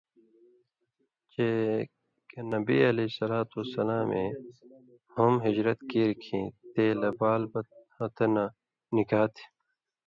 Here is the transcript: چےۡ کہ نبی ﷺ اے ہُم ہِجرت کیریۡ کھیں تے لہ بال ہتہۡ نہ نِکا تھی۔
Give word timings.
چےۡ 1.31 1.81
کہ 2.29 2.39
نبی 2.51 2.77
ﷺ 2.85 3.89
اے 4.15 4.25
ہُم 5.13 5.33
ہِجرت 5.45 5.79
کیریۡ 5.89 6.19
کھیں 6.23 6.47
تے 6.73 6.85
لہ 6.99 7.09
بال 7.19 7.41
ہتہۡ 7.95 8.29
نہ 8.33 8.43
نِکا 8.93 9.23
تھی۔ 9.33 9.43